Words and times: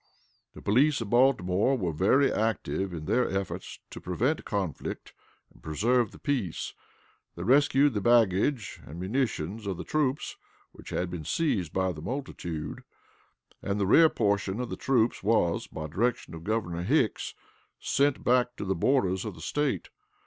The 0.55 0.63
police 0.63 0.99
of 1.01 1.11
Baltimore 1.11 1.77
were 1.77 1.93
very 1.93 2.33
active 2.33 2.91
in 2.91 3.05
their 3.05 3.29
efforts 3.29 3.77
to 3.91 4.01
prevent 4.01 4.45
conflict 4.45 5.13
and 5.53 5.61
preserve 5.61 6.09
the 6.11 6.17
peace; 6.17 6.73
they 7.35 7.43
rescued 7.43 7.93
the 7.93 8.01
baggage 8.01 8.81
and 8.83 8.99
munitions 8.99 9.67
of 9.67 9.77
the 9.77 9.83
troops, 9.83 10.37
which 10.71 10.89
had 10.89 11.11
been 11.11 11.23
seized 11.23 11.71
by 11.71 11.91
the 11.91 12.01
multitude; 12.01 12.81
and 13.61 13.79
the 13.79 13.85
rear 13.85 14.09
portion 14.09 14.59
of 14.59 14.69
the 14.69 14.75
troops 14.75 15.21
was, 15.21 15.67
by 15.67 15.85
direction 15.85 16.33
of 16.33 16.43
Governor 16.43 16.81
Hicks, 16.81 17.35
sent 17.77 18.23
back 18.23 18.55
to 18.55 18.65
the 18.65 18.73
borders 18.73 19.23
of 19.23 19.35
the 19.35 19.39
State. 19.41 19.89